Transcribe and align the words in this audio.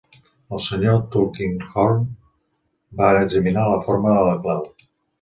El 0.55 0.63
senyor 0.67 0.97
Tulkinghorn 1.17 2.09
va 3.05 3.13
examinar 3.23 3.71
la 3.75 3.81
forma 3.89 4.19
de 4.21 4.29
la 4.31 4.37
clau. 4.45 4.69